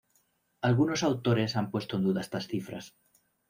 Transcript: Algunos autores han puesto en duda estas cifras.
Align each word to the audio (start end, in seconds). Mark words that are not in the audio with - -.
Algunos 0.69 1.03
autores 1.03 1.55
han 1.55 1.69
puesto 1.69 1.95
en 1.97 2.03
duda 2.05 2.21
estas 2.21 2.47
cifras. 2.47 2.95